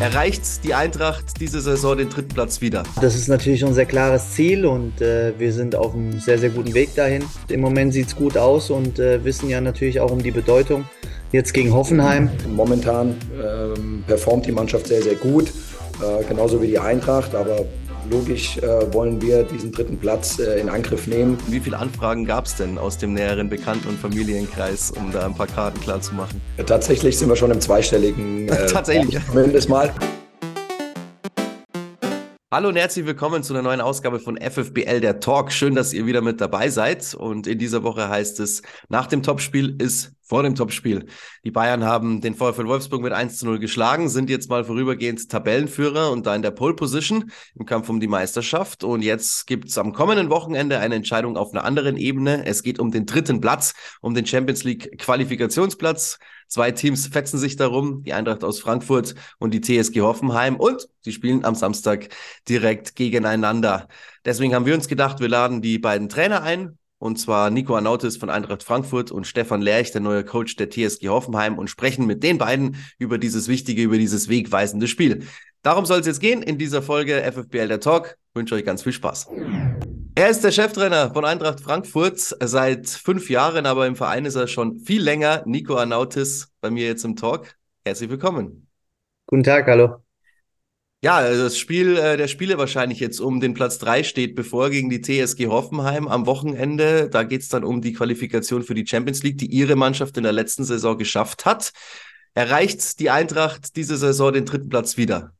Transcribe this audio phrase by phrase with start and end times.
[0.00, 2.84] Erreicht die Eintracht diese Saison den dritten Platz wieder?
[3.02, 6.72] Das ist natürlich unser klares Ziel und äh, wir sind auf einem sehr, sehr guten
[6.72, 7.24] Weg dahin.
[7.48, 10.84] Im Moment sieht es gut aus und äh, wissen ja natürlich auch um die Bedeutung.
[11.32, 12.30] Jetzt gegen Hoffenheim.
[12.54, 15.48] Momentan ähm, performt die Mannschaft sehr, sehr gut,
[16.00, 17.66] äh, genauso wie die Eintracht, aber
[18.10, 21.38] logisch äh, wollen wir diesen dritten Platz äh, in Angriff nehmen.
[21.48, 25.34] Wie viele Anfragen gab es denn aus dem näheren Bekannten- und Familienkreis, um da ein
[25.34, 26.40] paar Karten klar zu machen?
[26.64, 28.48] Tatsächlich sind wir schon im zweistelligen.
[28.58, 29.18] Äh, Tatsächlich.
[29.26, 29.92] Zumindest mal.
[32.50, 35.52] Hallo und herzlich willkommen zu einer neuen Ausgabe von FFBL der Talk.
[35.52, 37.14] Schön, dass ihr wieder mit dabei seid.
[37.14, 41.06] Und in dieser Woche heißt es, nach dem Topspiel ist vor dem Topspiel.
[41.42, 45.28] Die Bayern haben den VfL Wolfsburg mit 1 zu 0 geschlagen, sind jetzt mal vorübergehend
[45.30, 48.84] Tabellenführer und da in der Pole Position im Kampf um die Meisterschaft.
[48.84, 52.44] Und jetzt gibt's am kommenden Wochenende eine Entscheidung auf einer anderen Ebene.
[52.46, 56.18] Es geht um den dritten Platz, um den Champions League Qualifikationsplatz.
[56.46, 61.12] Zwei Teams fetzen sich darum, die Eintracht aus Frankfurt und die TSG Hoffenheim und sie
[61.12, 62.08] spielen am Samstag
[62.48, 63.88] direkt gegeneinander.
[64.24, 68.16] Deswegen haben wir uns gedacht, wir laden die beiden Trainer ein, und zwar Nico Anautis
[68.16, 72.22] von Eintracht Frankfurt und Stefan Lerch, der neue Coach der TSG Hoffenheim und sprechen mit
[72.22, 75.24] den beiden über dieses wichtige, über dieses wegweisende Spiel.
[75.62, 78.16] Darum soll es jetzt gehen in dieser Folge FFBL der Talk.
[78.30, 79.28] Ich wünsche euch ganz viel Spaß.
[80.14, 84.48] Er ist der Cheftrainer von Eintracht Frankfurt seit fünf Jahren, aber im Verein ist er
[84.48, 85.42] schon viel länger.
[85.46, 87.54] Nico Anautis bei mir jetzt im Talk.
[87.84, 88.66] Herzlich willkommen.
[89.26, 90.02] Guten Tag, hallo.
[91.00, 94.90] Ja, das Spiel äh, der Spiele wahrscheinlich jetzt um den Platz drei steht bevor gegen
[94.90, 97.08] die TSG Hoffenheim am Wochenende.
[97.08, 100.32] Da geht's dann um die Qualifikation für die Champions League, die ihre Mannschaft in der
[100.32, 101.72] letzten Saison geschafft hat.
[102.34, 105.32] Erreicht die Eintracht diese Saison den dritten Platz wieder?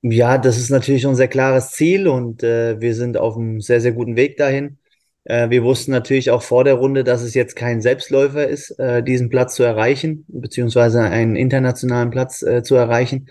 [0.00, 3.92] Ja, das ist natürlich unser klares Ziel und äh, wir sind auf einem sehr, sehr
[3.92, 4.78] guten Weg dahin.
[5.24, 9.02] Äh, wir wussten natürlich auch vor der Runde, dass es jetzt kein Selbstläufer ist, äh,
[9.02, 13.28] diesen Platz zu erreichen, beziehungsweise einen internationalen Platz äh, zu erreichen.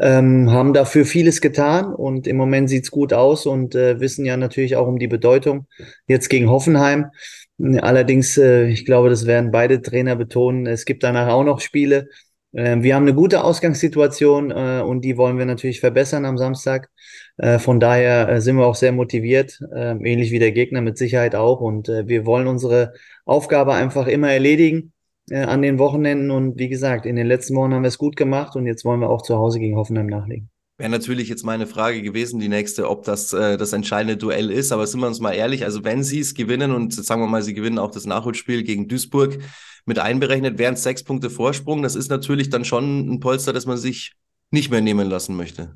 [0.00, 4.36] Ähm, haben dafür vieles getan und im Moment sieht's gut aus und äh, wissen ja
[4.36, 5.66] natürlich auch um die Bedeutung
[6.06, 7.10] jetzt gegen Hoffenheim.
[7.58, 10.66] Allerdings, äh, ich glaube, das werden beide Trainer betonen.
[10.66, 12.08] Es gibt danach auch noch Spiele
[12.52, 16.90] äh, wir haben eine gute Ausgangssituation äh, und die wollen wir natürlich verbessern am Samstag.
[17.36, 20.98] Äh, von daher äh, sind wir auch sehr motiviert, äh, ähnlich wie der Gegner mit
[20.98, 21.60] Sicherheit auch.
[21.60, 22.92] Und äh, wir wollen unsere
[23.24, 24.92] Aufgabe einfach immer erledigen
[25.30, 26.30] an den Wochenenden.
[26.30, 29.00] Und wie gesagt, in den letzten Wochen haben wir es gut gemacht und jetzt wollen
[29.00, 30.50] wir auch zu Hause gegen Hoffenheim nachlegen.
[30.78, 34.72] Wäre natürlich jetzt meine Frage gewesen, die nächste, ob das äh, das entscheidende Duell ist.
[34.72, 37.42] Aber sind wir uns mal ehrlich, also wenn sie es gewinnen und sagen wir mal,
[37.42, 39.38] sie gewinnen auch das Nachholspiel gegen Duisburg,
[39.86, 41.82] mit einberechnet, wären es sechs Punkte Vorsprung.
[41.82, 44.12] Das ist natürlich dann schon ein Polster, das man sich
[44.50, 45.74] nicht mehr nehmen lassen möchte.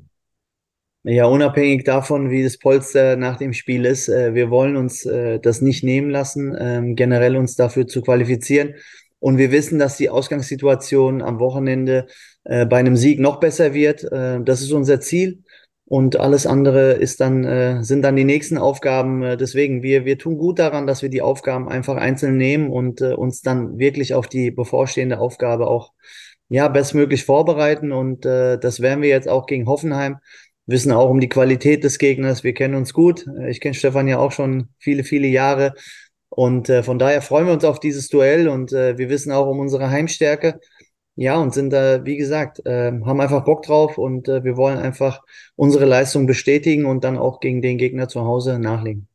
[1.03, 5.39] Ja, unabhängig davon, wie das Polster nach dem Spiel ist, äh, wir wollen uns äh,
[5.39, 8.73] das nicht nehmen lassen, ähm, generell uns dafür zu qualifizieren.
[9.19, 12.07] Und wir wissen, dass die Ausgangssituation am Wochenende
[12.43, 14.03] äh, bei einem Sieg noch besser wird.
[14.03, 15.43] das ist unser Ziel.
[15.87, 19.21] Und alles andere ist dann, äh, sind dann die nächsten Aufgaben.
[19.21, 23.01] Äh, deswegen, wir, wir tun gut daran, dass wir die Aufgaben einfach einzeln nehmen und
[23.01, 25.93] äh, uns dann wirklich auf die bevorstehende Aufgabe auch
[26.49, 27.91] ja, bestmöglich vorbereiten.
[27.91, 30.17] Und äh, das werden wir jetzt auch gegen Hoffenheim.
[30.65, 32.43] Wissen auch um die Qualität des Gegners.
[32.43, 33.27] Wir kennen uns gut.
[33.39, 35.75] Äh, ich kenne Stefan ja auch schon viele, viele Jahre.
[36.29, 39.47] Und äh, von daher freuen wir uns auf dieses Duell und äh, wir wissen auch
[39.47, 40.59] um unsere Heimstärke.
[41.17, 44.77] Ja, und sind da, wie gesagt, äh, haben einfach Bock drauf und äh, wir wollen
[44.77, 45.21] einfach
[45.55, 49.07] unsere Leistung bestätigen und dann auch gegen den Gegner zu Hause nachlegen.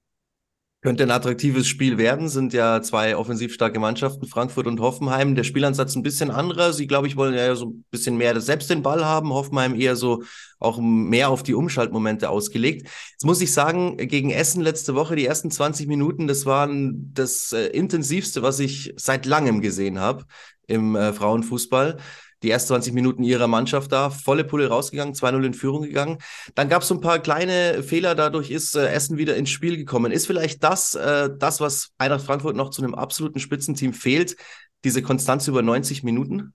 [0.83, 5.35] Könnte ein attraktives Spiel werden, sind ja zwei offensiv starke Mannschaften, Frankfurt und Hoffenheim.
[5.35, 6.73] Der Spielansatz ein bisschen anderer.
[6.73, 9.29] Sie, glaube ich, wollen ja so ein bisschen mehr selbst den Ball haben.
[9.29, 10.23] Hoffenheim eher so
[10.59, 12.89] auch mehr auf die Umschaltmomente ausgelegt.
[13.13, 17.53] Jetzt muss ich sagen, gegen Essen letzte Woche, die ersten 20 Minuten, das waren das
[17.53, 20.25] äh, intensivste, was ich seit langem gesehen habe
[20.67, 21.99] im äh, Frauenfußball.
[22.43, 26.19] Die ersten 20 Minuten ihrer Mannschaft da, volle Pulle rausgegangen, 2-0 in Führung gegangen.
[26.55, 29.77] Dann gab es so ein paar kleine Fehler, dadurch ist äh, Essen wieder ins Spiel
[29.77, 30.13] gekommen.
[30.13, 34.37] Ist vielleicht das, äh, das, was Eintracht Frankfurt noch zu einem absoluten Spitzenteam fehlt,
[34.85, 36.55] diese Konstanz über 90 Minuten?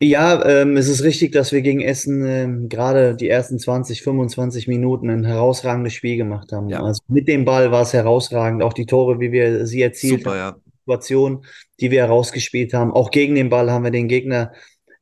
[0.00, 4.68] Ja, ähm, es ist richtig, dass wir gegen Essen ähm, gerade die ersten 20, 25
[4.68, 6.68] Minuten ein herausragendes Spiel gemacht haben.
[6.68, 6.84] Ja.
[6.84, 8.62] Also mit dem Ball war es herausragend.
[8.62, 10.60] Auch die Tore, wie wir sie erzielt Super, haben.
[10.64, 10.67] Ja.
[10.88, 11.44] Situation,
[11.80, 12.92] die wir herausgespielt haben.
[12.92, 14.52] Auch gegen den Ball haben wir den Gegner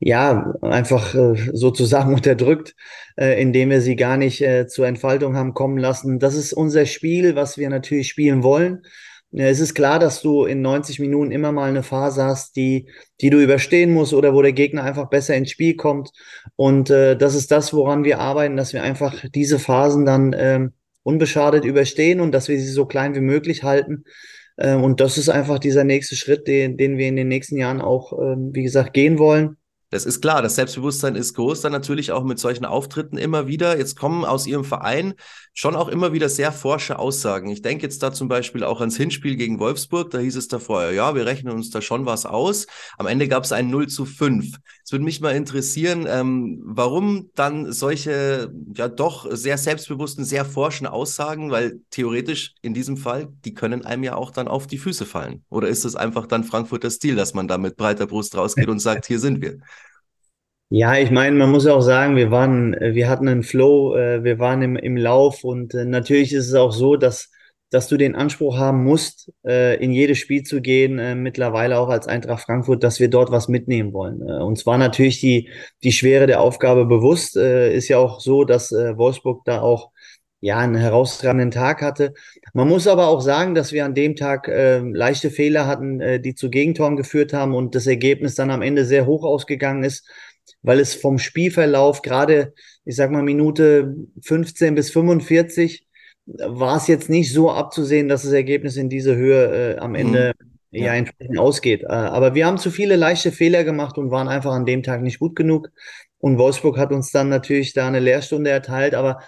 [0.00, 2.74] ja einfach äh, sozusagen unterdrückt,
[3.16, 6.18] äh, indem wir sie gar nicht äh, zur Entfaltung haben kommen lassen.
[6.18, 8.82] Das ist unser Spiel, was wir natürlich spielen wollen.
[9.32, 12.88] Es ist klar, dass du in 90 Minuten immer mal eine Phase hast, die,
[13.20, 16.10] die du überstehen musst oder wo der Gegner einfach besser ins Spiel kommt.
[16.56, 20.72] Und äh, das ist das, woran wir arbeiten, dass wir einfach diese Phasen dann ähm,
[21.02, 24.04] unbeschadet überstehen und dass wir sie so klein wie möglich halten.
[24.58, 27.80] Ähm, und das ist einfach dieser nächste Schritt, den, den wir in den nächsten Jahren
[27.80, 29.56] auch, ähm, wie gesagt, gehen wollen.
[29.90, 33.78] Das ist klar, das Selbstbewusstsein ist groß, dann natürlich auch mit solchen Auftritten immer wieder.
[33.78, 35.14] Jetzt kommen aus Ihrem Verein
[35.54, 37.48] schon auch immer wieder sehr forsche Aussagen.
[37.48, 40.10] Ich denke jetzt da zum Beispiel auch ans Hinspiel gegen Wolfsburg.
[40.10, 42.66] Da hieß es davor, ja, wir rechnen uns da schon was aus.
[42.98, 44.56] Am Ende gab es ein 0 zu 5.
[44.84, 50.86] Es würde mich mal interessieren, ähm, warum dann solche ja doch sehr selbstbewussten, sehr forschen
[50.86, 55.06] Aussagen, weil theoretisch in diesem Fall, die können einem ja auch dann auf die Füße
[55.06, 55.42] fallen.
[55.48, 58.80] Oder ist es einfach dann Frankfurter Stil, dass man da mit breiter Brust rausgeht und
[58.80, 59.58] sagt, hier sind wir?
[60.68, 64.24] Ja, ich meine, man muss auch sagen, wir waren, äh, wir hatten einen Flow, äh,
[64.24, 67.30] wir waren im, im Lauf und äh, natürlich ist es auch so, dass,
[67.70, 72.44] dass du den Anspruch haben musst, in jedes Spiel zu gehen, mittlerweile auch als Eintracht
[72.44, 74.22] Frankfurt, dass wir dort was mitnehmen wollen.
[74.22, 75.50] Und zwar natürlich die,
[75.82, 77.36] die Schwere der Aufgabe bewusst.
[77.36, 79.90] Ist ja auch so, dass Wolfsburg da auch
[80.40, 82.14] ja, einen herausragenden Tag hatte.
[82.52, 86.20] Man muss aber auch sagen, dass wir an dem Tag äh, leichte Fehler hatten, äh,
[86.20, 90.08] die zu Gegentoren geführt haben und das Ergebnis dann am Ende sehr hoch ausgegangen ist
[90.62, 92.54] weil es vom Spielverlauf gerade,
[92.84, 95.86] ich sag mal, Minute 15 bis 45
[96.26, 99.96] war es jetzt nicht so abzusehen, dass das Ergebnis in diese Höhe äh, am mhm.
[99.96, 100.34] Ende
[100.70, 100.78] mhm.
[100.78, 100.94] ja.
[100.94, 101.82] entsprechend ausgeht.
[101.82, 105.02] Äh, aber wir haben zu viele leichte Fehler gemacht und waren einfach an dem Tag
[105.02, 105.70] nicht gut genug.
[106.18, 108.94] Und Wolfsburg hat uns dann natürlich da eine Lehrstunde erteilt.
[108.94, 109.20] Aber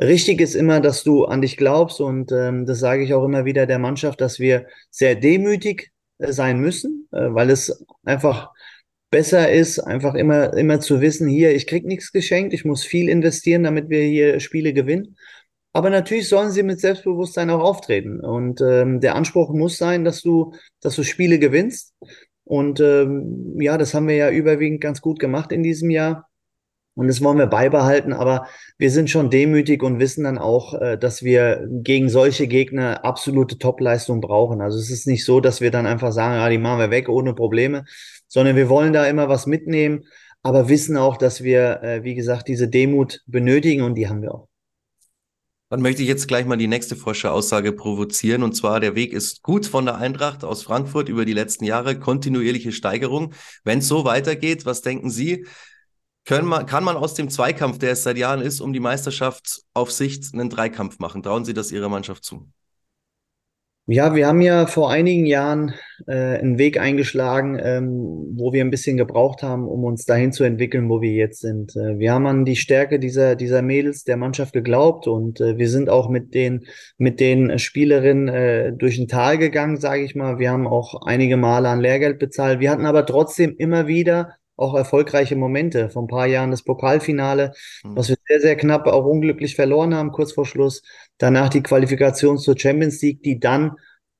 [0.00, 2.00] richtig ist immer, dass du an dich glaubst.
[2.00, 6.32] Und ähm, das sage ich auch immer wieder der Mannschaft, dass wir sehr demütig äh,
[6.32, 8.50] sein müssen, äh, weil es einfach
[9.14, 13.08] besser ist, einfach immer, immer zu wissen, hier, ich krieg nichts geschenkt, ich muss viel
[13.08, 15.16] investieren, damit wir hier Spiele gewinnen.
[15.72, 18.18] Aber natürlich sollen sie mit Selbstbewusstsein auch auftreten.
[18.18, 21.94] Und ähm, der Anspruch muss sein, dass du, dass du Spiele gewinnst.
[22.42, 26.28] Und ähm, ja, das haben wir ja überwiegend ganz gut gemacht in diesem Jahr.
[26.96, 30.98] Und das wollen wir beibehalten, aber wir sind schon demütig und wissen dann auch, äh,
[30.98, 34.60] dass wir gegen solche Gegner absolute Topleistung brauchen.
[34.60, 37.08] Also es ist nicht so, dass wir dann einfach sagen, ja, die machen wir weg
[37.08, 37.84] ohne Probleme,
[38.34, 40.06] sondern wir wollen da immer was mitnehmen,
[40.42, 44.34] aber wissen auch, dass wir, äh, wie gesagt, diese Demut benötigen und die haben wir
[44.34, 44.48] auch.
[45.70, 48.42] Dann möchte ich jetzt gleich mal die nächste forsche Aussage provozieren.
[48.42, 51.98] Und zwar, der Weg ist gut von der Eintracht aus Frankfurt über die letzten Jahre,
[51.98, 53.34] kontinuierliche Steigerung.
[53.62, 55.46] Wenn es so weitergeht, was denken Sie?
[56.24, 59.62] Können man, kann man aus dem Zweikampf, der es seit Jahren ist, um die Meisterschaft
[59.74, 61.22] auf Sicht einen Dreikampf machen?
[61.22, 62.48] Trauen Sie das Ihrer Mannschaft zu?
[63.86, 65.74] Ja, wir haben ja vor einigen Jahren
[66.06, 70.42] äh, einen Weg eingeschlagen, ähm, wo wir ein bisschen gebraucht haben, um uns dahin zu
[70.42, 71.76] entwickeln, wo wir jetzt sind.
[71.76, 75.68] Äh, wir haben an die Stärke dieser, dieser Mädels der Mannschaft geglaubt und äh, wir
[75.68, 76.64] sind auch mit den,
[76.96, 80.38] mit den Spielerinnen äh, durch ein Tal gegangen, sage ich mal.
[80.38, 82.60] Wir haben auch einige Male an Lehrgeld bezahlt.
[82.60, 85.90] Wir hatten aber trotzdem immer wieder auch erfolgreiche Momente.
[85.90, 87.52] Vor ein paar Jahren das Pokalfinale,
[87.82, 87.96] mhm.
[87.96, 90.82] was wir sehr, sehr knapp auch unglücklich verloren haben, kurz vor Schluss.
[91.18, 93.76] Danach die Qualifikation zur Champions League, die dann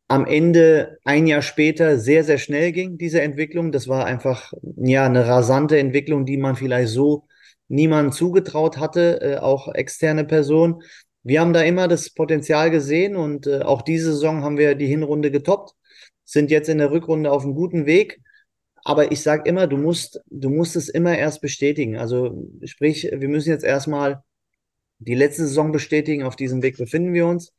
[0.08, 3.72] am Ende ein Jahr später sehr, sehr schnell ging, diese Entwicklung.
[3.72, 7.26] Das war einfach, ja, eine rasante Entwicklung, die man vielleicht so
[7.68, 10.82] niemandem zugetraut hatte, äh, auch externe Personen.
[11.22, 14.86] Wir haben da immer das Potenzial gesehen und äh, auch diese Saison haben wir die
[14.86, 15.74] Hinrunde getoppt,
[16.24, 18.20] sind jetzt in der Rückrunde auf einem guten Weg
[18.84, 21.96] aber ich sage immer, du musst, du musst es immer erst bestätigen.
[21.96, 24.22] Also sprich, wir müssen jetzt erstmal
[24.98, 27.52] die letzte Saison bestätigen, auf diesem Weg befinden wir uns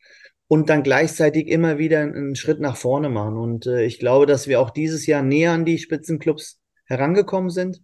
[0.48, 3.38] und dann gleichzeitig immer wieder einen Schritt nach vorne machen.
[3.38, 7.81] Und äh, ich glaube, dass wir auch dieses Jahr näher an die Spitzenclubs herangekommen sind.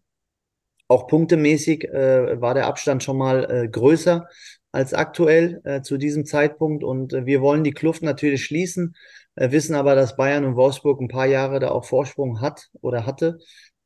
[0.87, 4.27] Auch punktemäßig äh, war der Abstand schon mal äh, größer
[4.71, 6.83] als aktuell äh, zu diesem Zeitpunkt.
[6.83, 8.95] Und äh, wir wollen die Kluft natürlich schließen.
[9.35, 13.05] Äh, wissen aber, dass Bayern und Wolfsburg ein paar Jahre da auch Vorsprung hat oder
[13.05, 13.39] hatte.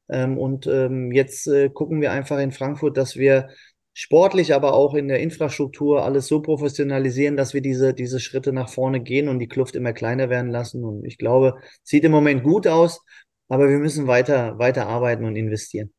[0.09, 3.49] Ähm, und ähm, jetzt äh, gucken wir einfach in Frankfurt, dass wir
[3.93, 8.69] sportlich, aber auch in der Infrastruktur alles so professionalisieren, dass wir diese, diese Schritte nach
[8.69, 10.83] vorne gehen und die Kluft immer kleiner werden lassen.
[10.83, 13.01] Und ich glaube, sieht im Moment gut aus,
[13.47, 15.94] aber wir müssen weiter, weiter arbeiten und investieren.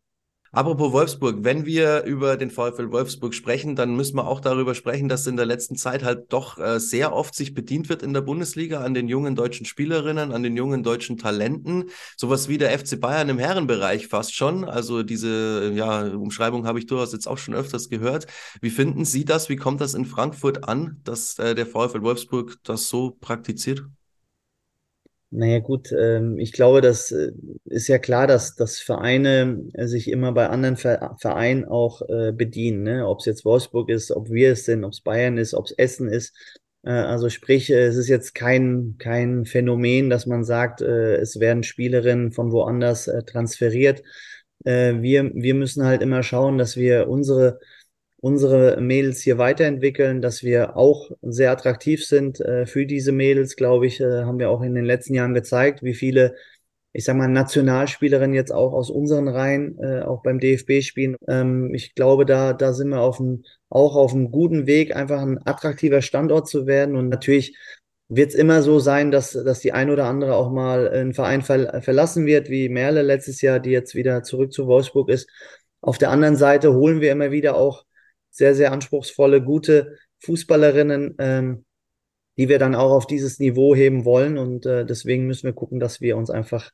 [0.56, 5.06] Apropos Wolfsburg, wenn wir über den VfL Wolfsburg sprechen, dann müssen wir auch darüber sprechen,
[5.06, 8.22] dass in der letzten Zeit halt doch äh, sehr oft sich bedient wird in der
[8.22, 11.90] Bundesliga an den jungen deutschen Spielerinnen, an den jungen deutschen Talenten.
[12.16, 14.64] Sowas wie der FC Bayern im Herrenbereich fast schon.
[14.64, 18.26] Also diese ja, Umschreibung habe ich durchaus jetzt auch schon öfters gehört.
[18.62, 19.50] Wie finden Sie das?
[19.50, 23.84] Wie kommt das in Frankfurt an, dass äh, der VfL Wolfsburg das so praktiziert?
[25.36, 27.30] Naja gut, ähm, ich glaube, das äh,
[27.66, 32.84] ist ja klar, dass, dass Vereine äh, sich immer bei anderen Vereinen auch äh, bedienen.
[32.84, 33.06] Ne?
[33.06, 35.72] Ob es jetzt Wolfsburg ist, ob wir es sind, ob es Bayern ist, ob es
[35.72, 36.34] Essen ist.
[36.82, 42.52] also sprich, es ist jetzt kein, kein Phänomen, dass man sagt, es werden Spielerinnen von
[42.52, 44.02] woanders transferiert.
[44.64, 47.58] wir, wir müssen halt immer schauen, dass wir unsere
[48.18, 53.86] unsere Mädels hier weiterentwickeln, dass wir auch sehr attraktiv sind äh, für diese Mädels, glaube
[53.86, 56.34] ich, äh, haben wir auch in den letzten Jahren gezeigt, wie viele
[56.96, 61.16] ich sag mal, Nationalspielerin jetzt auch aus unseren Reihen, äh, auch beim DFB spielen.
[61.28, 65.20] Ähm, ich glaube, da, da sind wir auf einem, auch auf einem guten Weg, einfach
[65.20, 66.96] ein attraktiver Standort zu werden.
[66.96, 67.54] Und natürlich
[68.08, 71.42] wird es immer so sein, dass, dass die ein oder andere auch mal einen Verein
[71.42, 75.28] ver verlassen wird, wie Merle letztes Jahr, die jetzt wieder zurück zu Wolfsburg ist.
[75.82, 77.84] Auf der anderen Seite holen wir immer wieder auch
[78.36, 81.64] sehr, sehr anspruchsvolle, gute Fußballerinnen, ähm,
[82.36, 84.36] die wir dann auch auf dieses Niveau heben wollen.
[84.38, 86.70] Und äh, deswegen müssen wir gucken, dass wir uns einfach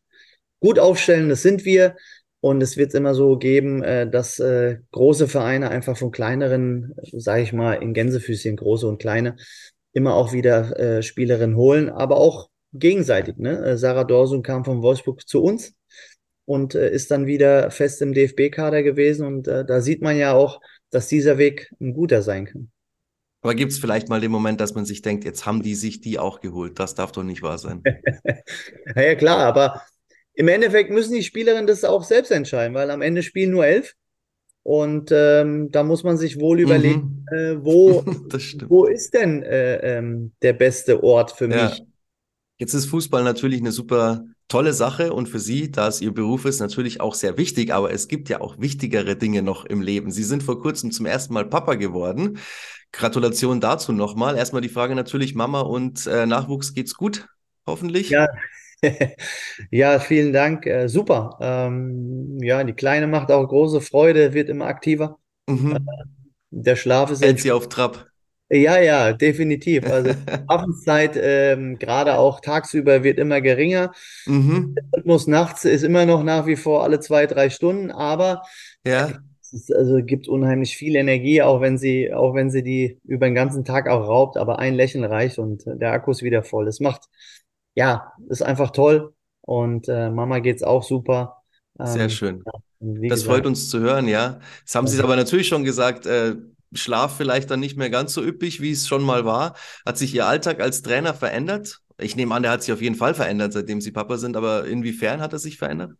[0.61, 1.28] gut aufstellen.
[1.28, 1.97] Das sind wir.
[2.40, 7.42] Und es wird immer so geben, äh, dass äh, große Vereine einfach von kleineren, sage
[7.42, 9.37] ich mal, in Gänsefüßchen, große und kleine,
[9.92, 13.37] immer auch wieder äh, Spielerinnen holen, aber auch gegenseitig.
[13.37, 13.64] Ne?
[13.64, 15.75] Äh, Sarah Dorsun kam von Wolfsburg zu uns
[16.45, 19.25] und äh, ist dann wieder fest im DFB-Kader gewesen.
[19.25, 20.61] Und äh, da sieht man ja auch,
[20.92, 22.70] dass dieser Weg ein guter sein kann.
[23.40, 26.00] Aber gibt es vielleicht mal den Moment, dass man sich denkt, jetzt haben die sich
[26.00, 26.78] die auch geholt?
[26.78, 27.82] Das darf doch nicht wahr sein.
[28.94, 29.82] ja, ja, klar, aber
[30.34, 33.94] im Endeffekt müssen die Spielerinnen das auch selbst entscheiden, weil am Ende spielen nur elf.
[34.62, 37.37] Und ähm, da muss man sich wohl überlegen, mhm.
[37.37, 38.04] äh, wo,
[38.68, 41.64] wo ist denn äh, ähm, der beste Ort für ja.
[41.64, 41.82] mich?
[42.62, 46.45] Jetzt ist Fußball natürlich eine super tolle Sache und für Sie, da es Ihr Beruf
[46.45, 50.12] ist, natürlich auch sehr wichtig, aber es gibt ja auch wichtigere Dinge noch im Leben.
[50.12, 52.38] Sie sind vor kurzem zum ersten Mal Papa geworden.
[52.92, 54.37] Gratulation dazu nochmal.
[54.37, 57.26] Erstmal die Frage natürlich, Mama und äh, Nachwuchs geht's gut,
[57.66, 58.11] hoffentlich?
[58.11, 58.28] Ja.
[59.73, 60.64] ja, vielen Dank.
[60.64, 61.38] Äh, super.
[61.40, 65.19] Ähm, ja, die Kleine macht auch große Freude, wird immer aktiver.
[65.49, 65.75] Mhm.
[65.75, 65.81] Äh,
[66.50, 68.07] der Schlaf ist Hält sie auf Trab.
[68.52, 69.87] Ja, ja, definitiv.
[69.87, 70.12] Also
[70.47, 73.92] Schlafenszeit, ähm, gerade auch tagsüber, wird immer geringer.
[74.26, 74.75] Mhm.
[74.75, 78.42] Der Rhythmus nachts ist immer noch nach wie vor alle zwei, drei Stunden, aber
[78.87, 79.11] ja
[79.52, 83.35] es also gibt unheimlich viel Energie, auch wenn sie, auch wenn sie die über den
[83.35, 86.64] ganzen Tag auch raubt, aber ein Lächeln reicht und der Akku ist wieder voll.
[86.64, 87.02] Das macht,
[87.75, 91.42] ja, ist einfach toll und äh, Mama geht's auch super.
[91.78, 92.42] Sehr ähm, schön.
[92.47, 94.40] Ja, das gesagt, freut uns zu hören, ja.
[94.64, 96.35] Das haben Sie aber natürlich schon gesagt, äh,
[96.75, 99.57] Schlaf vielleicht dann nicht mehr ganz so üppig, wie es schon mal war.
[99.87, 101.81] Hat sich Ihr Alltag als Trainer verändert?
[101.99, 104.67] Ich nehme an, der hat sich auf jeden Fall verändert, seitdem Sie Papa sind, aber
[104.67, 105.93] inwiefern hat er sich verändert?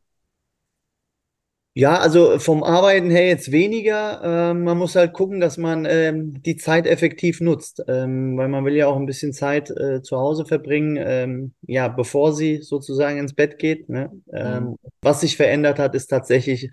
[1.75, 4.21] Ja, also vom Arbeiten her jetzt weniger.
[4.23, 8.67] Ähm, man muss halt gucken, dass man ähm, die Zeit effektiv nutzt, ähm, weil man
[8.67, 13.19] will ja auch ein bisschen Zeit äh, zu Hause verbringen, ähm, ja, bevor sie sozusagen
[13.19, 13.89] ins Bett geht.
[13.89, 14.11] Ne?
[14.35, 14.77] Ähm, mhm.
[15.01, 16.69] Was sich verändert hat, ist tatsächlich,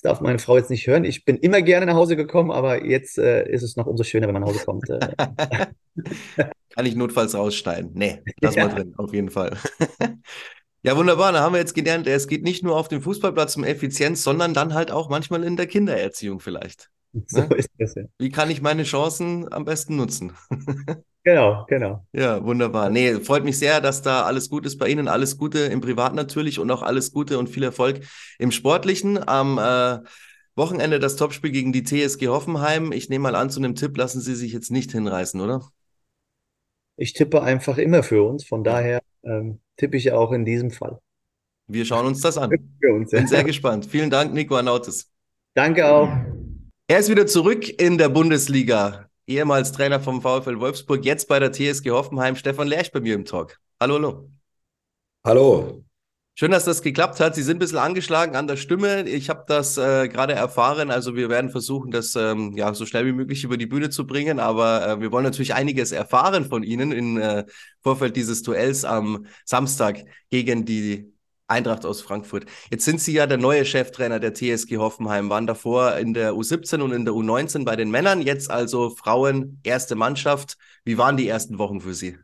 [0.00, 1.04] das darf meine Frau jetzt nicht hören.
[1.04, 4.28] Ich bin immer gerne nach Hause gekommen, aber jetzt äh, ist es noch umso schöner,
[4.28, 4.88] wenn man nach Hause kommt.
[4.88, 5.66] Äh.
[6.70, 7.90] Kann ich notfalls rausschneiden?
[7.92, 8.66] Nee, lass ja.
[8.66, 9.56] mal drin, auf jeden Fall.
[10.82, 11.30] Ja, wunderbar.
[11.32, 14.54] Da haben wir jetzt gelernt, es geht nicht nur auf dem Fußballplatz um Effizienz, sondern
[14.54, 16.88] dann halt auch manchmal in der Kindererziehung vielleicht.
[17.26, 17.54] So ne?
[17.56, 18.04] ist das ja.
[18.16, 20.32] Wie kann ich meine Chancen am besten nutzen?
[21.22, 22.06] Genau, genau.
[22.12, 22.88] Ja, wunderbar.
[22.88, 25.06] Nee, freut mich sehr, dass da alles gut ist bei Ihnen.
[25.06, 28.00] Alles Gute im Privat natürlich und auch alles Gute und viel Erfolg
[28.38, 29.28] im Sportlichen.
[29.28, 29.98] Am äh,
[30.56, 32.92] Wochenende das Topspiel gegen die TSG Hoffenheim.
[32.92, 35.62] Ich nehme mal an, zu einem Tipp lassen Sie sich jetzt nicht hinreißen, oder?
[36.96, 38.46] Ich tippe einfach immer für uns.
[38.46, 41.00] Von daher ähm, tippe ich auch in diesem Fall.
[41.66, 42.50] Wir schauen uns das an.
[42.82, 43.86] Uns, Bin sehr gespannt.
[43.86, 45.10] Vielen Dank, Nico Anautis.
[45.54, 46.08] Danke auch.
[46.88, 49.09] Er ist wieder zurück in der Bundesliga.
[49.30, 52.34] Ehemals Trainer vom VfL Wolfsburg, jetzt bei der TSG Hoffenheim.
[52.34, 53.60] Stefan Lerch bei mir im Talk.
[53.80, 54.30] Hallo, hallo.
[55.24, 55.84] Hallo.
[56.34, 57.36] Schön, dass das geklappt hat.
[57.36, 59.08] Sie sind ein bisschen angeschlagen an der Stimme.
[59.08, 60.90] Ich habe das äh, gerade erfahren.
[60.90, 64.04] Also wir werden versuchen, das ähm, ja so schnell wie möglich über die Bühne zu
[64.04, 64.40] bringen.
[64.40, 67.44] Aber äh, wir wollen natürlich einiges erfahren von Ihnen im äh,
[67.82, 71.12] Vorfeld dieses Duells am Samstag gegen die
[71.50, 72.46] Eintracht aus Frankfurt.
[72.70, 76.80] Jetzt sind Sie ja der neue Cheftrainer der TSG Hoffenheim, waren davor in der U17
[76.80, 80.56] und in der U19 bei den Männern, jetzt also Frauen, erste Mannschaft.
[80.84, 82.16] Wie waren die ersten Wochen für Sie?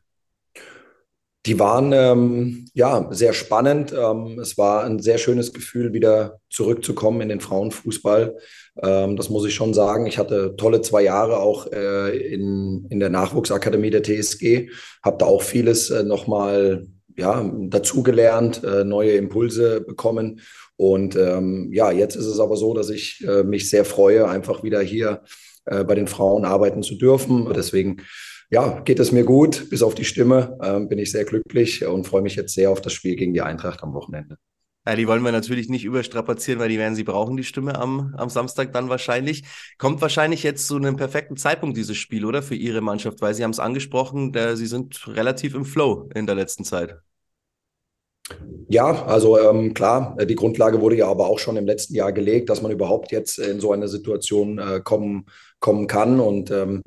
[1.47, 3.93] Die waren ähm, ja sehr spannend.
[3.97, 8.37] Ähm, es war ein sehr schönes Gefühl, wieder zurückzukommen in den Frauenfußball.
[8.83, 10.07] Ähm, das muss ich schon sagen.
[10.07, 14.71] Ich hatte tolle zwei Jahre auch äh, in, in der Nachwuchsakademie der TSG,
[15.05, 20.41] habe da auch vieles äh, nochmal ja, dazugelernt, äh, neue Impulse bekommen.
[20.77, 24.63] Und ähm, ja, jetzt ist es aber so, dass ich äh, mich sehr freue, einfach
[24.63, 25.23] wieder hier
[25.65, 27.53] äh, bei den Frauen arbeiten zu dürfen.
[27.55, 28.03] Deswegen
[28.51, 32.07] ja, geht es mir gut, bis auf die Stimme ähm, bin ich sehr glücklich und
[32.07, 34.37] freue mich jetzt sehr auf das Spiel gegen die Eintracht am Wochenende.
[34.87, 38.15] Ja, die wollen wir natürlich nicht überstrapazieren, weil die werden sie brauchen, die Stimme am,
[38.17, 39.43] am Samstag dann wahrscheinlich.
[39.79, 42.41] Kommt wahrscheinlich jetzt zu einem perfekten Zeitpunkt, dieses Spiel, oder?
[42.41, 46.27] Für Ihre Mannschaft, weil Sie haben es angesprochen, der, Sie sind relativ im Flow in
[46.27, 46.97] der letzten Zeit.
[48.69, 52.49] Ja, also ähm, klar, die Grundlage wurde ja aber auch schon im letzten Jahr gelegt,
[52.49, 55.27] dass man überhaupt jetzt in so eine Situation äh, kommen,
[55.61, 56.19] kommen kann.
[56.19, 56.83] Und ähm,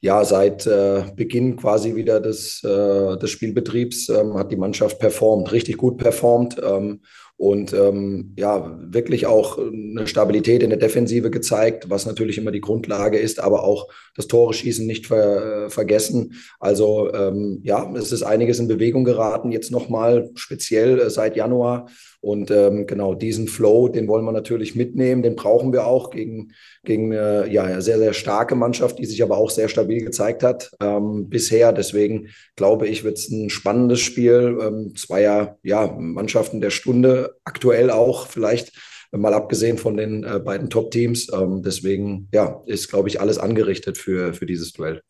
[0.00, 5.50] ja, seit äh, Beginn quasi wieder des, äh, des Spielbetriebs ähm, hat die Mannschaft performt,
[5.50, 6.56] richtig gut performt.
[6.62, 7.00] Ähm,
[7.38, 12.62] und ähm, ja, wirklich auch eine Stabilität in der Defensive gezeigt, was natürlich immer die
[12.62, 16.34] Grundlage ist, aber auch das Tore schießen nicht ver, äh, vergessen.
[16.58, 21.88] Also ähm, ja, es ist einiges in Bewegung geraten, jetzt nochmal speziell äh, seit Januar.
[22.20, 26.52] Und ähm, genau diesen Flow, den wollen wir natürlich mitnehmen, den brauchen wir auch gegen,
[26.82, 30.42] gegen äh, ja, eine sehr, sehr starke Mannschaft, die sich aber auch sehr stabil gezeigt
[30.42, 31.72] hat ähm, bisher.
[31.72, 34.58] Deswegen glaube ich, wird es ein spannendes Spiel.
[34.60, 38.72] Ähm, zweier ja, Mannschaften der Stunde, aktuell auch vielleicht
[39.12, 41.32] mal abgesehen von den äh, beiden Top-Teams.
[41.32, 45.02] Ähm, deswegen ja, ist, glaube ich, alles angerichtet für, für dieses Duell.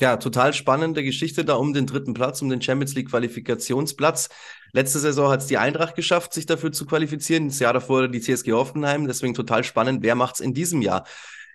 [0.00, 4.28] Ja, total spannende Geschichte da um den dritten Platz, um den Champions League Qualifikationsplatz.
[4.72, 7.48] Letzte Saison hat es die Eintracht geschafft, sich dafür zu qualifizieren.
[7.48, 9.06] Das Jahr davor die TSG Hoffenheim.
[9.06, 10.02] Deswegen total spannend.
[10.02, 11.04] Wer macht es in diesem Jahr?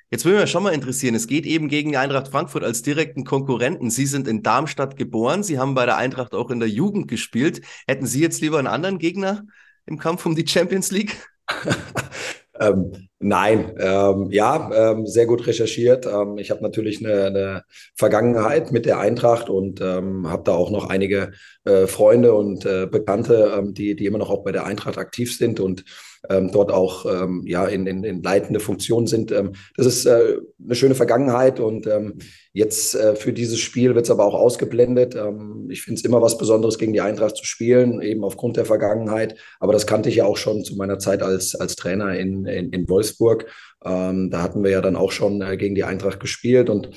[0.10, 3.26] Jetzt würde mich schon mal interessieren, es geht eben gegen die Eintracht Frankfurt als direkten
[3.26, 3.92] Konkurrenten.
[3.92, 7.62] Sie sind in Darmstadt geboren, Sie haben bei der Eintracht auch in der Jugend gespielt.
[7.86, 9.46] Hätten Sie jetzt lieber einen anderen Gegner
[9.90, 11.18] im Kampf um die Champions League?
[12.60, 16.06] ähm, nein, ähm, ja, ähm, sehr gut recherchiert.
[16.06, 17.64] Ähm, ich habe natürlich eine, eine,
[17.96, 21.32] Vergangenheit mit der Eintracht und ähm, habe da auch noch einige
[21.66, 25.36] äh, Freunde und äh, Bekannte, ähm, die, die immer noch auch bei der Eintracht aktiv
[25.36, 25.84] sind und
[26.30, 29.32] ähm, dort auch ähm, ja, in, in, in leitende Funktionen sind.
[29.32, 32.16] Ähm, das ist äh, eine schöne Vergangenheit und ähm,
[32.52, 35.16] jetzt äh, für dieses Spiel wird es aber auch ausgeblendet.
[35.16, 38.66] Ähm, ich finde es immer was Besonderes, gegen die Eintracht zu spielen, eben aufgrund der
[38.66, 39.36] Vergangenheit.
[39.60, 42.72] Aber das kannte ich ja auch schon zu meiner Zeit als, als Trainer in, in,
[42.72, 43.46] in Wolfsburg.
[43.86, 46.90] Ähm, da hatten wir ja dann auch schon äh, gegen die Eintracht gespielt und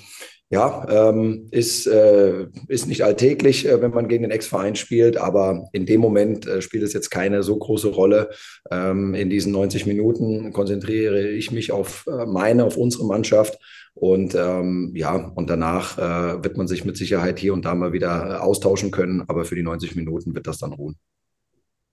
[0.52, 5.70] ja, ähm, ist, äh, ist nicht alltäglich, äh, wenn man gegen den Ex-Verein spielt, aber
[5.72, 8.28] in dem Moment äh, spielt es jetzt keine so große Rolle.
[8.70, 13.58] Ähm, in diesen 90 Minuten konzentriere ich mich auf äh, meine, auf unsere Mannschaft
[13.94, 17.94] und ähm, ja, und danach äh, wird man sich mit Sicherheit hier und da mal
[17.94, 20.96] wieder äh, austauschen können, aber für die 90 Minuten wird das dann ruhen.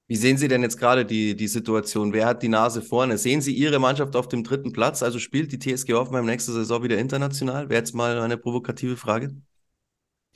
[0.09, 2.13] Wie sehen Sie denn jetzt gerade die, die Situation?
[2.13, 3.19] Wer hat die Nase vorne?
[3.19, 5.03] Sehen Sie Ihre Mannschaft auf dem dritten Platz?
[5.03, 7.69] Also spielt die TSG Hoffenheim nächste Saison wieder international?
[7.69, 9.35] Wäre jetzt mal eine provokative Frage.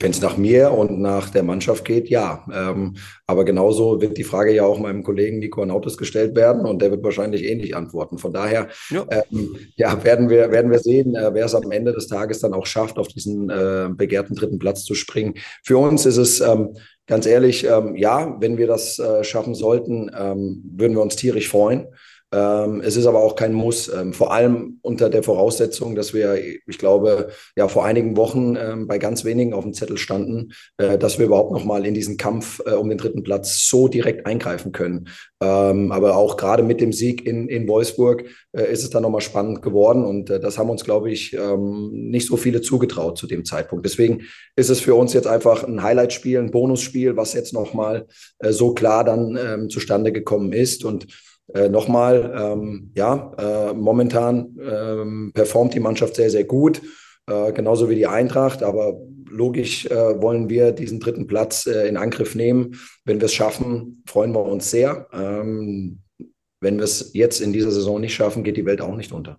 [0.00, 2.44] Wenn es nach mir und nach der Mannschaft geht, ja.
[2.52, 6.82] Ähm, aber genauso wird die Frage ja auch meinem Kollegen Nico Anautis gestellt werden und
[6.82, 8.18] der wird wahrscheinlich ähnlich antworten.
[8.18, 9.06] Von daher ja.
[9.08, 12.54] Ähm, ja, werden, wir, werden wir sehen, äh, wer es am Ende des Tages dann
[12.54, 15.34] auch schafft, auf diesen äh, begehrten dritten Platz zu springen.
[15.62, 16.76] Für uns ist es ähm,
[17.06, 21.48] ganz ehrlich, ähm, ja, wenn wir das äh, schaffen sollten, ähm, würden wir uns tierisch
[21.48, 21.86] freuen.
[22.34, 26.36] Ähm, es ist aber auch kein Muss, ähm, vor allem unter der Voraussetzung, dass wir,
[26.66, 30.98] ich glaube, ja vor einigen Wochen ähm, bei ganz wenigen auf dem Zettel standen, äh,
[30.98, 34.26] dass wir überhaupt noch mal in diesen Kampf äh, um den dritten Platz so direkt
[34.26, 35.08] eingreifen können.
[35.40, 39.20] Aber auch gerade mit dem Sieg in, in Wolfsburg äh, ist es dann noch mal
[39.20, 41.36] spannend geworden und das haben uns, glaube ich,
[41.92, 43.84] nicht so viele zugetraut zu dem Zeitpunkt.
[43.84, 44.22] Deswegen
[44.56, 48.06] ist es für uns jetzt einfach ein Highlight-Spiel, ein Bonusspiel, was jetzt noch mal
[48.40, 51.08] so klar dann zustande gekommen ist und
[51.54, 56.82] äh, Nochmal, ähm, ja, äh, momentan ähm, performt die Mannschaft sehr, sehr gut,
[57.26, 58.98] äh, genauso wie die Eintracht, aber
[59.30, 62.76] logisch äh, wollen wir diesen dritten Platz äh, in Angriff nehmen.
[63.04, 65.06] Wenn wir es schaffen, freuen wir uns sehr.
[65.12, 66.00] Ähm,
[66.60, 69.38] wenn wir es jetzt in dieser Saison nicht schaffen, geht die Welt auch nicht unter.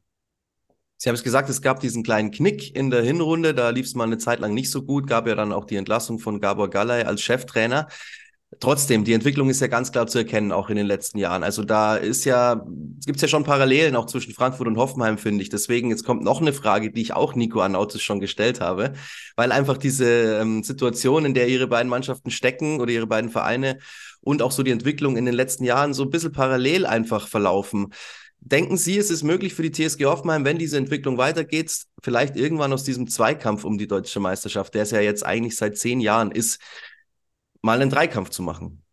[0.97, 3.95] Sie haben es gesagt, es gab diesen kleinen Knick in der Hinrunde, da lief es
[3.95, 6.69] mal eine Zeit lang nicht so gut, gab ja dann auch die Entlassung von Gabor
[6.69, 7.87] Gallay als Cheftrainer.
[8.59, 11.43] Trotzdem, die Entwicklung ist ja ganz klar zu erkennen, auch in den letzten Jahren.
[11.43, 12.65] Also da ist ja,
[12.99, 15.49] es gibt ja schon Parallelen auch zwischen Frankfurt und Hoffenheim, finde ich.
[15.49, 18.93] Deswegen, jetzt kommt noch eine Frage, die ich auch Nico Anautis schon gestellt habe,
[19.35, 23.79] weil einfach diese ähm, Situation, in der ihre beiden Mannschaften stecken oder ihre beiden Vereine
[24.21, 27.93] und auch so die Entwicklung in den letzten Jahren so ein bisschen parallel einfach verlaufen.
[28.39, 32.73] Denken Sie, es ist möglich für die TSG Hoffenheim, wenn diese Entwicklung weitergeht, vielleicht irgendwann
[32.73, 36.31] aus diesem Zweikampf um die deutsche Meisterschaft, der es ja jetzt eigentlich seit zehn Jahren
[36.31, 36.59] ist,
[37.65, 38.83] mal einen Dreikampf zu machen.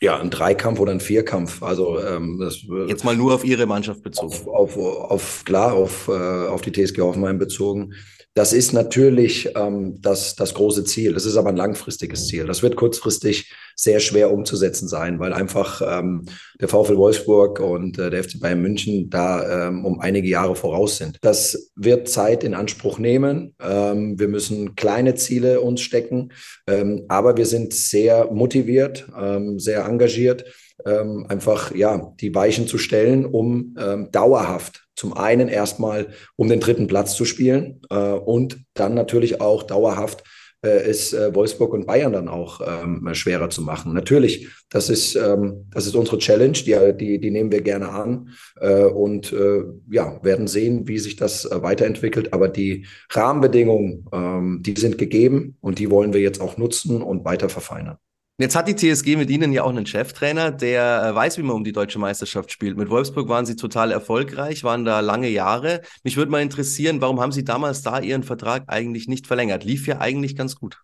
[0.00, 1.62] Ja, ein Dreikampf oder ein Vierkampf.
[1.62, 4.32] Also ähm, das, jetzt mal nur auf Ihre Mannschaft bezogen.
[4.32, 7.94] Auf, auf, auf klar, auf, äh, auf die TSG Hoffenheim bezogen.
[8.36, 11.14] Das ist natürlich ähm, das, das große Ziel.
[11.14, 12.44] Das ist aber ein langfristiges Ziel.
[12.44, 16.26] Das wird kurzfristig sehr schwer umzusetzen sein, weil einfach ähm,
[16.60, 20.98] der VfL Wolfsburg und äh, der FC Bayern München da ähm, um einige Jahre voraus
[20.98, 21.16] sind.
[21.22, 23.54] Das wird Zeit in Anspruch nehmen.
[23.58, 26.30] Ähm, wir müssen kleine Ziele uns stecken,
[26.66, 30.44] ähm, aber wir sind sehr motiviert, ähm, sehr engagiert
[30.84, 36.60] ähm, einfach ja die Weichen zu stellen, um ähm, dauerhaft zum einen erstmal um den
[36.60, 40.24] dritten Platz zu spielen äh, und dann natürlich auch dauerhaft
[40.62, 43.92] äh, es äh, Wolfsburg und Bayern dann auch ähm, schwerer zu machen.
[43.92, 48.30] Natürlich, das ist, ähm, das ist unsere Challenge, die, die, die nehmen wir gerne an
[48.60, 52.32] äh, und äh, ja, werden sehen, wie sich das äh, weiterentwickelt.
[52.32, 57.24] Aber die Rahmenbedingungen, ähm, die sind gegeben und die wollen wir jetzt auch nutzen und
[57.24, 57.98] weiter verfeinern.
[58.38, 61.56] Jetzt hat die TSG mit Ihnen ja auch einen Cheftrainer, der äh, weiß, wie man
[61.56, 62.76] um die deutsche Meisterschaft spielt.
[62.76, 65.80] Mit Wolfsburg waren Sie total erfolgreich, waren da lange Jahre.
[66.04, 69.64] Mich würde mal interessieren, warum haben Sie damals da Ihren Vertrag eigentlich nicht verlängert?
[69.64, 70.82] Lief ja eigentlich ganz gut.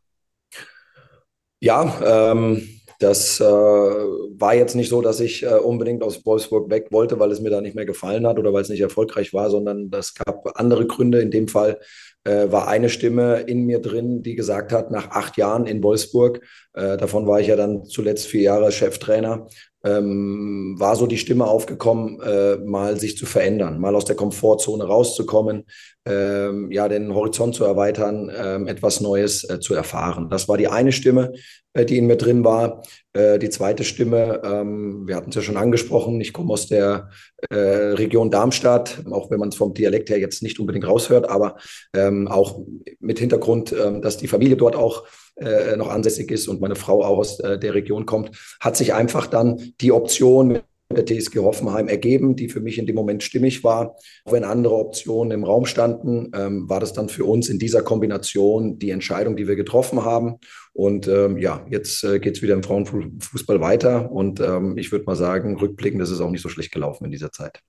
[1.60, 2.66] Ja, ähm,
[3.02, 7.30] das äh, war jetzt nicht so, dass ich äh, unbedingt aus Wolfsburg weg wollte, weil
[7.30, 10.14] es mir da nicht mehr gefallen hat oder weil es nicht erfolgreich war, sondern das
[10.14, 11.20] gab andere Gründe.
[11.20, 11.80] In dem Fall
[12.24, 16.40] äh, war eine Stimme in mir drin, die gesagt hat, nach acht Jahren in Wolfsburg,
[16.74, 19.48] äh, davon war ich ja dann zuletzt vier Jahre Cheftrainer,
[19.84, 24.84] ähm, war so die Stimme aufgekommen, äh, mal sich zu verändern, mal aus der Komfortzone
[24.84, 25.64] rauszukommen,
[26.04, 30.28] ähm, ja, den Horizont zu erweitern, ähm, etwas Neues äh, zu erfahren.
[30.30, 31.32] Das war die eine Stimme,
[31.74, 32.82] äh, die in mir drin war.
[33.12, 37.10] Äh, die zweite Stimme, ähm, wir hatten es ja schon angesprochen, ich komme aus der
[37.50, 41.56] äh, Region Darmstadt, auch wenn man es vom Dialekt her jetzt nicht unbedingt raushört, aber
[41.94, 42.60] ähm, auch
[43.00, 45.04] mit Hintergrund, ähm, dass die Familie dort auch
[45.36, 48.94] äh, noch ansässig ist und meine Frau auch aus äh, der Region kommt, hat sich
[48.94, 50.60] einfach dann die Option
[50.94, 53.96] der TSG Hoffenheim ergeben, die für mich in dem Moment stimmig war.
[54.24, 57.82] Auch wenn andere Optionen im Raum standen, ähm, war das dann für uns in dieser
[57.82, 60.36] Kombination die Entscheidung, die wir getroffen haben.
[60.72, 64.10] Und ähm, ja, jetzt äh, geht es wieder im Frauenfußball weiter.
[64.10, 67.10] Und ähm, ich würde mal sagen, rückblickend, das ist auch nicht so schlecht gelaufen in
[67.10, 67.60] dieser Zeit.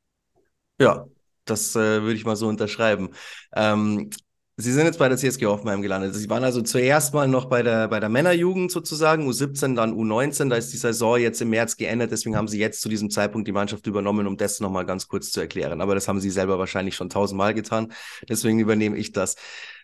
[0.80, 1.08] Ja,
[1.46, 3.10] das äh, würde ich mal so unterschreiben.
[3.56, 4.10] Ähm,
[4.56, 6.14] Sie sind jetzt bei der CSG Hoffenheim gelandet.
[6.14, 10.50] Sie waren also zuerst mal noch bei der, bei der Männerjugend sozusagen, U17, dann U19.
[10.50, 12.12] Da ist die Saison jetzt im März geendet.
[12.12, 15.32] Deswegen haben Sie jetzt zu diesem Zeitpunkt die Mannschaft übernommen, um das nochmal ganz kurz
[15.32, 15.82] zu erklären.
[15.82, 17.92] Aber das haben Sie selber wahrscheinlich schon tausendmal getan.
[18.30, 19.38] Deswegen übernehme ich das.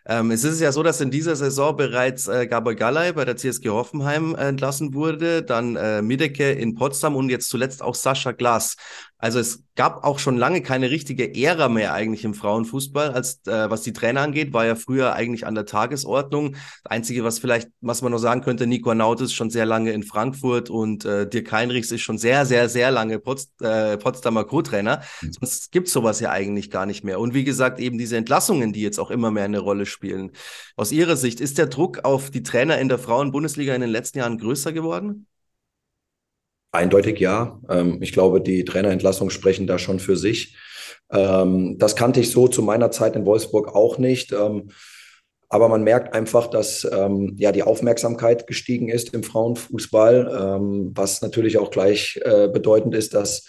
[0.05, 3.37] Ähm, es ist ja so, dass in dieser Saison bereits äh, Gabor Gallay bei der
[3.37, 8.31] CSG Hoffenheim äh, entlassen wurde, dann äh, Mideke in Potsdam und jetzt zuletzt auch Sascha
[8.31, 8.75] Glas.
[9.21, 13.69] Also es gab auch schon lange keine richtige Ära mehr eigentlich im Frauenfußball, als äh,
[13.69, 16.53] was die Trainer angeht, war ja früher eigentlich an der Tagesordnung.
[16.83, 19.91] Das Einzige, was vielleicht, was man noch sagen könnte, Nico Arnaut ist schon sehr lange
[19.91, 24.45] in Frankfurt und äh, Dirk Heinrichs ist schon sehr, sehr, sehr lange Pots äh, Potsdamer
[24.45, 25.01] Co-Trainer.
[25.21, 25.33] Mhm.
[25.33, 27.19] Sonst gibt sowas ja eigentlich gar nicht mehr.
[27.19, 30.31] Und wie gesagt, eben diese Entlassungen, die jetzt auch immer mehr eine Rolle spielen.
[30.77, 34.19] Aus Ihrer Sicht, ist der Druck auf die Trainer in der Frauen-Bundesliga in den letzten
[34.19, 35.27] Jahren größer geworden?
[36.79, 37.59] Eindeutig ja.
[37.69, 40.55] Ähm, ich glaube, die Trainerentlassungen sprechen da schon für sich.
[41.11, 44.31] Ähm, das kannte ich so zu meiner Zeit in Wolfsburg auch nicht.
[44.31, 44.69] Ähm,
[45.49, 50.59] aber man merkt einfach, dass ja die Aufmerksamkeit gestiegen ist im Frauenfußball,
[50.93, 53.47] was natürlich auch gleich äh, bedeutend ist, dass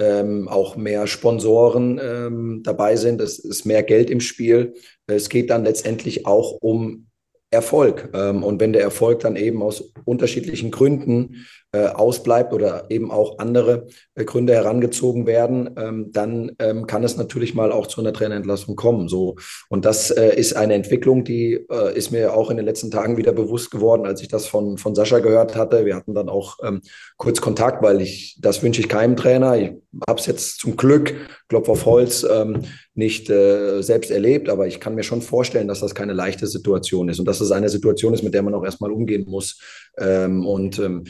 [0.00, 3.20] auch mehr Sponsoren dabei sind.
[3.20, 4.72] Es ist mehr Geld im Spiel.
[5.06, 7.08] Es geht dann letztendlich auch um
[7.50, 8.08] Erfolg.
[8.14, 11.44] Und wenn der Erfolg dann eben aus unterschiedlichen Gründen
[11.78, 17.54] ausbleibt oder eben auch andere äh, Gründe herangezogen werden, ähm, dann ähm, kann es natürlich
[17.54, 19.08] mal auch zu einer Trainerentlassung kommen.
[19.08, 19.36] So.
[19.70, 23.16] Und das äh, ist eine Entwicklung, die äh, ist mir auch in den letzten Tagen
[23.16, 25.86] wieder bewusst geworden, als ich das von, von Sascha gehört hatte.
[25.86, 26.82] Wir hatten dann auch ähm,
[27.16, 29.56] kurz Kontakt, weil ich, das wünsche ich keinem Trainer.
[29.56, 29.72] Ich
[30.06, 31.14] habe es jetzt zum Glück,
[31.48, 32.26] Klopf auf Holz,
[32.94, 37.08] nicht äh, selbst erlebt, aber ich kann mir schon vorstellen, dass das keine leichte Situation
[37.10, 39.60] ist und dass es eine Situation ist, mit der man auch erstmal umgehen muss.
[39.98, 41.04] Und ähm,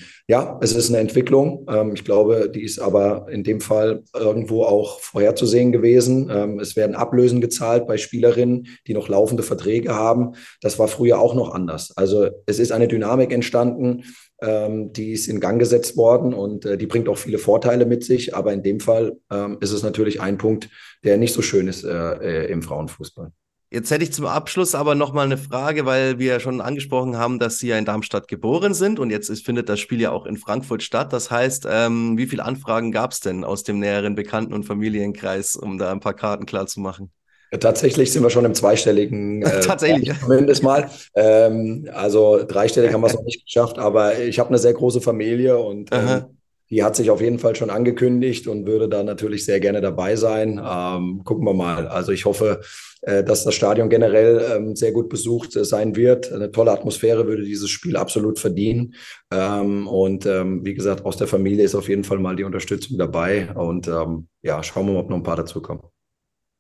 [0.61, 1.67] es ist eine Entwicklung.
[1.69, 6.31] Ähm, ich glaube, die ist aber in dem Fall irgendwo auch vorherzusehen gewesen.
[6.31, 10.33] Ähm, es werden Ablösen gezahlt bei Spielerinnen, die noch laufende Verträge haben.
[10.61, 11.93] Das war früher auch noch anders.
[11.97, 14.05] Also es ist eine Dynamik entstanden,
[14.41, 18.05] ähm, die ist in Gang gesetzt worden und äh, die bringt auch viele Vorteile mit
[18.05, 18.35] sich.
[18.35, 20.69] Aber in dem Fall ähm, ist es natürlich ein Punkt,
[21.05, 23.33] der nicht so schön ist äh, äh, im Frauenfußball.
[23.73, 27.17] Jetzt hätte ich zum Abschluss aber noch mal eine Frage, weil wir ja schon angesprochen
[27.17, 30.11] haben, dass Sie ja in Darmstadt geboren sind und jetzt ist, findet das Spiel ja
[30.11, 31.11] auch in Frankfurt statt.
[31.15, 35.57] Das heißt, ähm, wie viele Anfragen gab es denn aus dem näheren Bekannten- und Familienkreis,
[35.57, 37.13] um da ein paar Karten klar zu machen?
[37.61, 39.41] Tatsächlich sind wir schon im zweistelligen.
[39.43, 40.21] Äh, Tatsächlich.
[40.21, 40.91] Zumindest mal.
[41.15, 45.01] Ähm, also dreistellig haben wir es noch nicht geschafft, aber ich habe eine sehr große
[45.01, 46.25] Familie und ähm,
[46.73, 50.17] die hat sich auf jeden Fall schon angekündigt und würde da natürlich sehr gerne dabei
[50.17, 50.53] sein.
[50.53, 51.87] Ähm, gucken wir mal.
[51.87, 52.63] Also ich hoffe,
[53.03, 56.33] äh, dass das Stadion generell ähm, sehr gut besucht äh, sein wird.
[56.33, 58.95] Eine tolle Atmosphäre würde dieses Spiel absolut verdienen.
[59.31, 62.97] Ähm, und ähm, wie gesagt, aus der Familie ist auf jeden Fall mal die Unterstützung
[62.97, 63.55] dabei.
[63.55, 65.83] Und ähm, ja, schauen wir mal, ob noch ein paar dazukommen.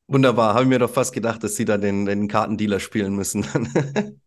[0.09, 3.47] Wunderbar, habe ich mir doch fast gedacht, dass Sie da den, den Kartendealer spielen müssen.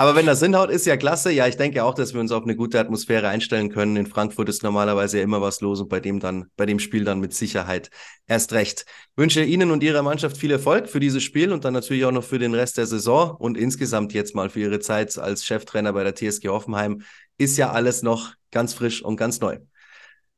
[0.00, 1.30] Aber wenn das hinhaut, ist ja klasse.
[1.30, 3.96] Ja, ich denke auch, dass wir uns auf eine gute Atmosphäre einstellen können.
[3.96, 7.04] In Frankfurt ist normalerweise ja immer was los und bei dem dann, bei dem Spiel
[7.04, 7.90] dann mit Sicherheit
[8.26, 8.86] erst recht.
[8.88, 12.12] Ich wünsche Ihnen und Ihrer Mannschaft viel Erfolg für dieses Spiel und dann natürlich auch
[12.12, 15.92] noch für den Rest der Saison und insgesamt jetzt mal für Ihre Zeit als Cheftrainer
[15.92, 17.02] bei der TSG Hoffenheim.
[17.36, 19.56] Ist ja alles noch ganz frisch und ganz neu.
[19.56, 19.66] Vielen,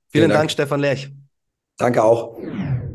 [0.09, 0.41] Vielen Dank.
[0.41, 1.13] Dank, Stefan Lerch.
[1.77, 2.37] Danke auch.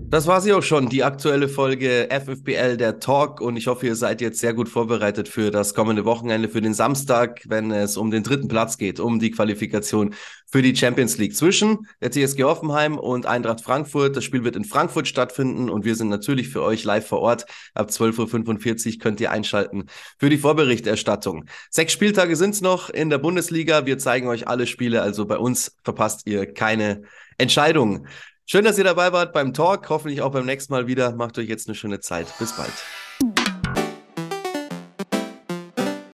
[0.09, 3.41] Das war sie auch schon, die aktuelle Folge FFBL, der Talk.
[3.41, 6.73] Und ich hoffe, ihr seid jetzt sehr gut vorbereitet für das kommende Wochenende, für den
[6.73, 10.15] Samstag, wenn es um den dritten Platz geht, um die Qualifikation
[10.49, 14.15] für die Champions League zwischen der TSG Hoffenheim und Eintracht Frankfurt.
[14.15, 17.45] Das Spiel wird in Frankfurt stattfinden und wir sind natürlich für euch live vor Ort.
[17.73, 21.47] Ab 12.45 Uhr könnt ihr einschalten für die Vorberichterstattung.
[21.69, 23.85] Sechs Spieltage sind es noch in der Bundesliga.
[23.85, 27.01] Wir zeigen euch alle Spiele, also bei uns verpasst ihr keine
[27.37, 28.07] Entscheidung.
[28.49, 29.89] Schön, dass ihr dabei wart beim Talk.
[29.89, 31.11] Hoffentlich auch beim nächsten Mal wieder.
[31.11, 32.33] Macht euch jetzt eine schöne Zeit.
[32.39, 32.71] Bis bald.